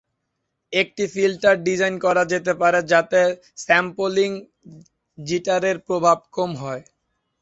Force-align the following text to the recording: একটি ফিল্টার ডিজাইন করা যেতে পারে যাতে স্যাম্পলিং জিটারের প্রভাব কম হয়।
একটি 0.73 1.03
ফিল্টার 1.13 1.55
ডিজাইন 1.67 1.95
করা 2.05 2.23
যেতে 2.31 2.53
পারে 2.61 2.79
যাতে 2.91 3.21
স্যাম্পলিং 3.57 4.31
জিটারের 5.17 5.77
প্রভাব 5.87 6.17
কম 6.35 6.51
হয়। 6.61 6.83